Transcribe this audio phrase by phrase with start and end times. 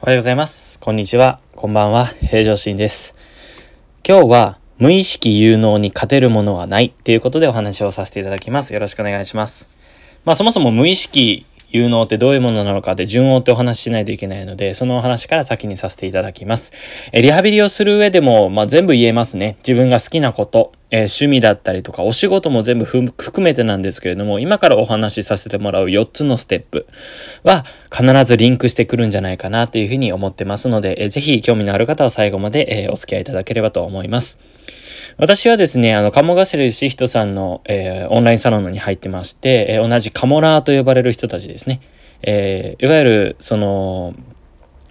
[0.00, 0.78] おはようございます。
[0.78, 1.40] こんにちは。
[1.56, 2.06] こんばんは。
[2.06, 3.16] 平常心です。
[4.06, 8.72] 今日は無意識有能に勝てるものはないということでお話をさせていただきます。
[8.72, 9.68] よろしくお願いします。
[10.24, 16.72] まあそもそも無意識有能ってどういうものなのかで順を追ってお話ししないといけないので、そのお話から先にさせていただきます。
[17.12, 19.56] えリハビリをする上でも、まあ全部言えますね。
[19.58, 23.12] 自分が好きなこと、えー趣味だったりとか、お仕事も全部含
[23.44, 26.86] めてなんですけれども、今からお話しさせてもらう4つのステップ
[27.42, 34.38] は必ずリンクしてくるんじゃないかなというふうに思ってますので、えーぜひ興味のある方は最後まで、えーお付き合いいただければと思います。
[35.16, 41.80] 私はですね、あの、鴨頭義人さんの、えーオンラインサロンに入ってまして、えー同じカモラーと呼ばれる人たちですね。
[42.22, 44.14] えーいわゆる、その、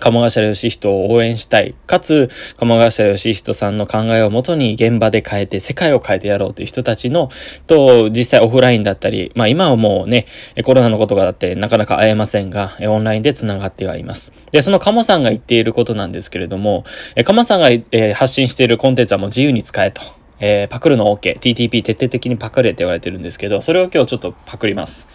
[0.00, 1.74] 鴨頭義人を応援したい。
[1.86, 7.30] かつ、鴨頭義人さんの考えをもとに現場で変えて、世界を変えてやろうという人たちの、
[7.66, 10.26] と、実際オフラインだったり、まあ今はもうね、
[10.64, 14.32] コロナのことがあってなかなか会えませんが、オンラインで繋がってはいます。
[14.50, 20.00] で、その鴨さんが言っていることなんですけれども、え鴨さんが、えー発信しているコンテンツはもう自由に使えと。
[20.38, 21.38] えーパクるの OK。
[21.38, 25.06] TTP 徹底的にパクれって言われてるんですけど、それを今日ちょっとパクります。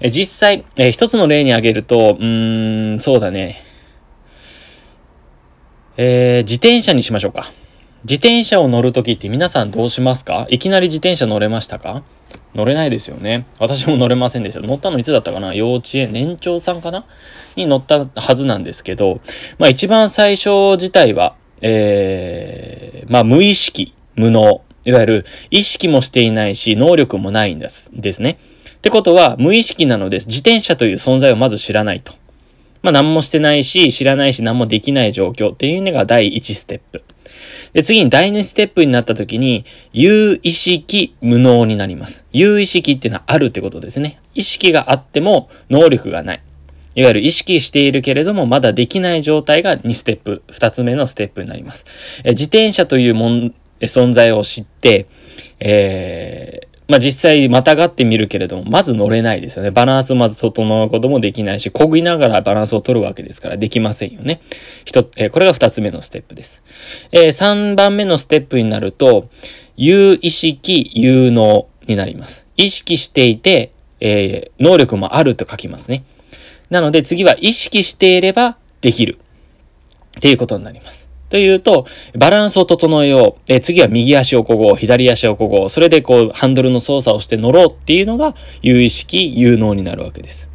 [0.00, 3.71] えー実際、えー一つの例に挙げると、うーん、そうだね。
[6.04, 7.48] えー自転車にしましょうか。
[8.02, 10.48] 自転車を乗るときって皆さんどうしますか？
[10.50, 12.02] いきなり自転車乗れましたか？
[12.56, 13.46] 乗れないですよね。
[13.60, 14.58] 私も乗れませんでした。
[14.58, 15.54] 乗ったのいつだったかな？
[15.54, 17.04] 幼稚園、年長さんかな？
[17.54, 19.20] に乗ったはずなんですけど、
[19.60, 24.62] まあ一番最初自体は、えー、まあ無意識、無能。
[24.84, 27.92] いわゆる意識もしていないし、能力もないんです。
[27.94, 28.38] ですね。
[28.74, 30.26] ってことは、無意識なのです。
[30.26, 32.14] 自転車という存在をまず知らないと。
[32.82, 37.02] まあ何もしてないし、知らないし何もできない状況っていうのが第一ステップ。
[37.72, 42.24] で、次に第二ステップになった時に、有意識無能になります。
[42.32, 44.20] 有意識っていうのはあるってことですね。
[44.34, 46.42] 意識があっても能力がない。
[46.94, 51.86] いわゆる意識しているけれどもまだできない状態が2ステップ、2つ目のステップになります。
[52.24, 55.06] え自転車というもん存在を知って、
[55.58, 56.61] えー
[56.92, 59.70] まあ実際またがってみるけれども、まず乗れないですよね。
[59.70, 64.42] バランスをまず整うこともできないし、漕ぎながらバランスを取るわけですからできませんよね。
[64.84, 66.62] 一つえーこれが二つ目のステップです。
[67.10, 69.30] えー三番目のステップになると、
[69.74, 72.46] 有意識、有能になります。
[72.58, 76.04] 意識していて、えー能力もあると書きますね。
[76.68, 79.18] なので次は意識していればできる。
[80.18, 81.01] っていうことになります。
[81.32, 83.40] というと、バランスを整えよう。
[83.50, 85.68] え次は右足をこごう、左足をこごう。
[85.70, 90.50] それでこう、ハンドルの操作をして乗ろうっていうのが、有意識、有能になるわけです。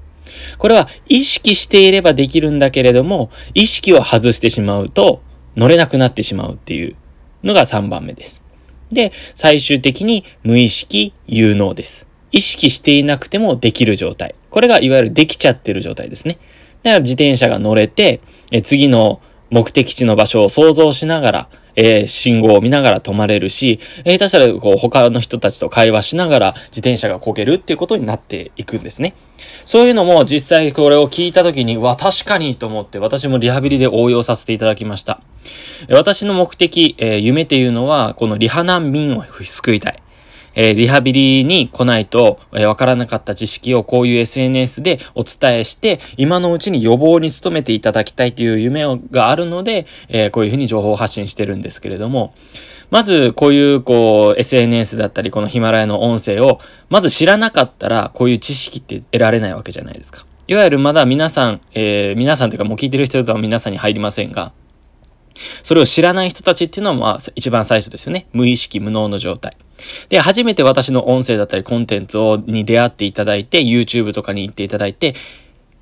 [0.59, 5.23] これは意識していればできるんだけれども、意識を外してしまうと
[5.55, 6.95] 乗れなくなってしまうっていう
[7.43, 8.43] のが3番目です。
[8.91, 12.05] で、最終的に無意識、有能です。
[12.31, 14.35] 意識していなくてもできる状態。
[14.51, 16.37] これがいわゆるできちゃってる状態ですね。
[16.83, 18.21] だから自転車が乗れて、
[18.51, 29.13] え次の目的地の場所を想像しながら、えー信号を見ながら止まれるし、えー下手したらこう他の人たちと会話しながら自転車がこげるっていうことになっていくんですね。
[29.65, 35.21] そういうのも実際これを聞いた時に、うわ、確かにと思って私もリハビリで応用させていただきました。
[35.89, 39.99] 私の目的、えー夢っていうのは、このリハ難民を救いたい。
[40.59, 52.33] えーリハビリに来ないと、えーわからなかった知識をこういう SNS でお伝えして、今のうちに予防に努めていただきたいという夢があるので、えーこういうふうに情報を発信してるんですけれども、
[52.89, 60.25] まず、こういう、こう、SNS だったり、このヒマラヤの音声を、まず知らなかったら、こういう知識って得られないわけじゃないですか。
[60.47, 64.53] いわゆるまだ皆さん、えー皆さんというかもう聞いてる人とは皆さんに入りませんが、
[65.63, 68.27] それを知らない人たちっていうのは、まあ、一番最初ですよね。
[68.31, 69.57] 無意識、無能の状態。
[70.09, 75.13] で、初めて私の音声だったりコンテンツを、に出会っていただいて、YouTube とかに行っていただいて、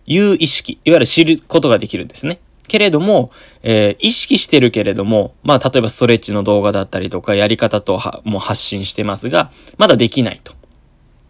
[0.06, 2.39] 有意識、いわゆる知ることができるんですね。
[2.67, 3.31] けれども、
[3.63, 10.53] えー意識してるけれども、まあ、例えばストレッチの動画だったりとか、やり方とは、もう発信してますが、まだできないと。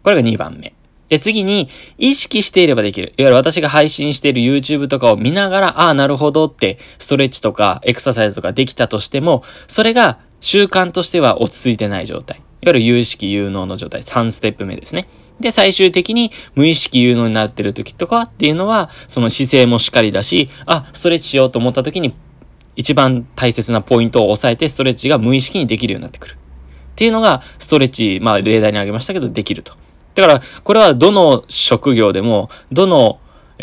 [0.02, 0.72] これが2番目。
[1.08, 3.12] で、次に、意識していればできる。
[3.16, 12.40] いわゆる私が配信している YouTube とかを見ながら、ああ、なるほどって、ストレッチとかエクササイズとかできたとしても、それが習慣としては落ち着いてない状態。
[12.62, 14.02] いわゆる有意識有能の状態。
[14.02, 15.08] 3ステップ目ですね。
[15.40, 22.14] で、最終的に無意識有能になってる時とかっていうのは、その姿勢もしっかりだし、あ、ストレッチしようと思った時に、
[22.74, 26.32] 一番大切なポイントを押さえて、ストレッチが無意識にできるようになってくる。
[26.32, 26.36] っ
[26.96, 29.74] ていうのが、ストレッチ、まあ、例題に挙げましたけど、できると。
[30.14, 33.20] だから、これはどの職業でも、どの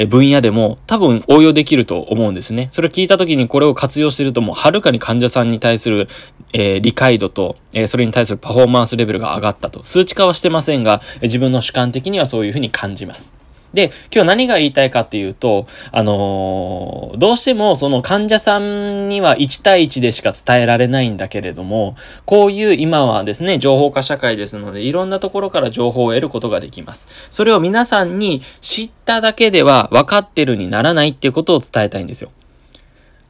[0.10, 2.70] 分野でも多分応用できると思うんですね。
[2.72, 6.08] それを聞いた時にこれを活用してるともうはるかに患者さんに対する、
[6.54, 9.84] えー理解度と、えーそれに対するパフォーマンスレベルが上がったと。
[9.84, 13.43] 数値化はしてませんが、自分の主観的にはそういうふうに感じます。
[13.74, 27.08] で、今日何が言いたいかっていうと、あのー、どうしてもその患者さんには1対1でしか伝えられないんだけれども、こういう今はですね、情報化社会ですので、いろんなところから情報を得ることができます。
[27.32, 32.32] それを皆さんに知っただけでは分かってるにならないっていうことを伝えたいんですよ。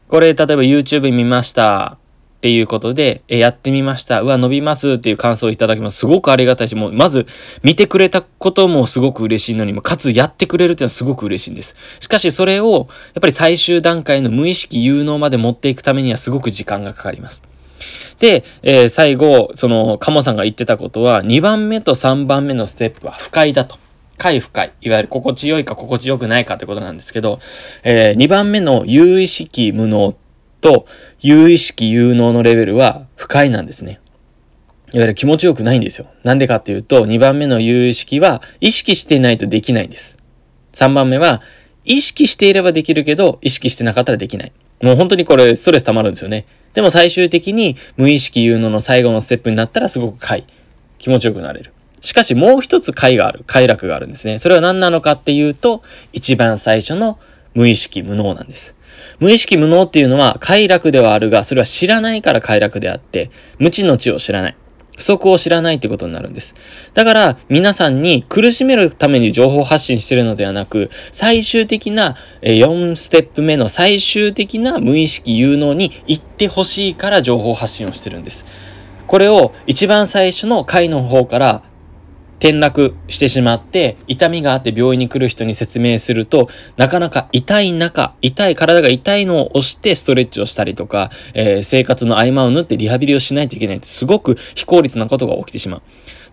[0.09, 1.97] これ、例えば YouTube 見ました。
[2.43, 4.19] っていうことで、えやってみました。
[4.19, 5.99] うわ、伸びますっていう感想をいただきます。
[5.99, 7.25] すごくありがたいし、もう、まず、
[7.63, 11.77] 見てくれたこともすごく嬉しいのにも、かつやってくれるっていうのはすごく嬉しいんです。
[12.01, 12.85] しかし、それを、やっ
[13.21, 17.43] ぱり最終段階の無意識有能まで持っていくためにはすごく時間がかかります。
[18.19, 23.77] で、えー、最後、その、カモさんが言ってたことは、2番目と3番目のステップは不快だと。
[24.17, 24.73] 快不快。
[24.81, 27.39] いわゆる心地よいか心地よくないかってことなんですけど、
[27.83, 30.13] えー、2番目の有意識無能
[30.63, 30.87] と、
[31.19, 33.99] 有意識有能のレベルは不快なんですね。
[34.93, 36.07] いわゆる気持ちよくないんですよ。
[36.23, 40.17] なんでかっていうと、2番目の有意識は意識していないとできないんです。
[40.73, 41.41] 3番目は、
[41.83, 44.51] 意識していればできるけど、意識してなかったらできない。
[44.81, 46.45] もう本当にこれストレス溜まるんですよね。
[46.73, 50.45] でも最終的に無意識有能の最後のステップになったらすごく快。
[50.97, 51.73] 気持ちよくなれる。
[52.01, 53.43] しかしもう一つ快がある。
[53.47, 54.37] 快楽があるんですね。
[54.37, 55.83] それは何なのかっていうと、
[56.13, 57.19] 一番最初の
[57.53, 58.75] 無意識無能なんです。
[59.19, 64.55] 無意識無能っていうのは快楽ではあるが、それは知らないから快楽であって、無知の知を知らない。
[64.95, 66.55] 不足を知らないってことになるんです。
[66.93, 78.45] だから皆さんに苦しめるために情報発信してるのではなく、最終的な4ステップ目の最終的な無意識有能に行ってほしいから情報発信をしてるんです。
[79.07, 81.63] これを一番最初の回の方から
[82.39, 95.81] 転落してしまって、痛みがあって病院に来る人に説明すると、なかなか痛い中、痛い体が痛いのを押してストレッチをしたりとか、えー、生活の合間を縫ってリハビリをしないといけないってすごく非効率なことが起きてしまう。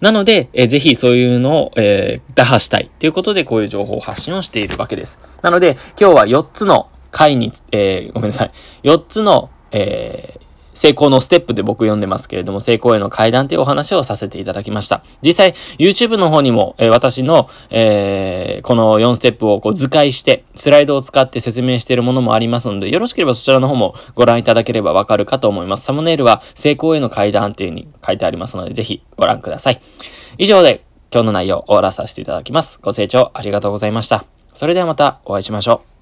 [0.01, 5.19] なので、えー、ぜひそういうのを、えー、打破したいということでこういう情報発信をしているわけです。
[5.43, 8.53] なので、今日は4つの回に、えー、ごめんなさい。
[8.85, 10.50] 4つの、えー、
[10.81, 15.05] 成功のステップで僕読んでますけれども、成功への階段というお話をさせていただきました。
[15.21, 25.85] 実際、YouTube の方にも、えー、私の、えー、この4ステップをこう図解して、スライドを使って説明しているものもありますので、よろしければそちらの方もご覧いただければわかるかと思います。
[25.85, 29.83] サムネイルは成功への階段っていう風に書いてありますので、ぜひご覧ください。
[30.39, 30.83] 以上で
[31.13, 32.79] 今日の内容を終わらさせていただきます。
[32.81, 34.25] ご清聴ありがとうございました。
[34.55, 36.00] それではまたお会いしましょう。